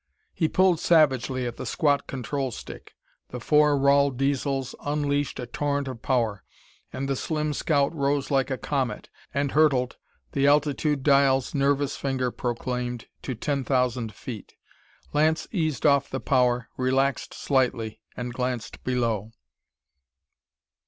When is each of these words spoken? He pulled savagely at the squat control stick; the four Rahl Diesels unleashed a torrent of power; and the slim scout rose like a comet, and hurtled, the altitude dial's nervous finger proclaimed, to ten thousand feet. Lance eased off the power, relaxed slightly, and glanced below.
He 0.33 0.47
pulled 0.47 0.79
savagely 0.79 1.45
at 1.45 1.57
the 1.57 1.65
squat 1.67 2.07
control 2.07 2.49
stick; 2.49 2.95
the 3.29 3.39
four 3.39 3.77
Rahl 3.77 4.09
Diesels 4.09 4.73
unleashed 4.83 5.39
a 5.39 5.45
torrent 5.45 5.87
of 5.87 6.01
power; 6.01 6.43
and 6.91 7.07
the 7.07 7.15
slim 7.15 7.53
scout 7.53 7.93
rose 7.93 8.31
like 8.31 8.49
a 8.49 8.57
comet, 8.57 9.09
and 9.31 9.51
hurtled, 9.51 9.97
the 10.31 10.47
altitude 10.47 11.03
dial's 11.03 11.53
nervous 11.53 11.97
finger 11.97 12.31
proclaimed, 12.31 13.05
to 13.21 13.35
ten 13.35 13.63
thousand 13.63 14.11
feet. 14.15 14.55
Lance 15.13 15.47
eased 15.51 15.85
off 15.85 16.09
the 16.09 16.19
power, 16.19 16.67
relaxed 16.77 17.35
slightly, 17.35 18.01
and 18.17 18.33
glanced 18.33 18.83
below. 18.83 19.31